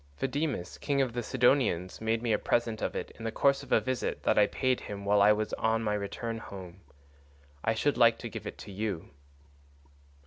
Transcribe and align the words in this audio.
Phaedimus 0.17 0.79
king 0.79 0.99
of 0.99 1.13
the 1.13 1.21
Sidonians 1.21 2.01
made 2.01 2.23
me 2.23 2.33
a 2.33 2.39
present 2.39 2.81
of 2.81 2.95
it 2.95 3.11
in 3.19 3.23
the 3.23 3.31
course 3.31 3.61
of 3.61 3.71
a 3.71 3.79
visit 3.79 4.23
that 4.23 4.35
I 4.35 4.47
paid 4.47 4.79
him 4.79 5.05
while 5.05 5.21
I 5.21 5.31
was 5.31 5.53
on 5.59 5.83
my 5.83 5.93
return 5.93 6.39
home. 6.39 6.81
I 7.63 7.75
should 7.75 7.99
like 7.99 8.17
to 8.17 8.27
give 8.29 8.47
it 8.47 8.57
to 8.65 8.71
you." 8.71 9.11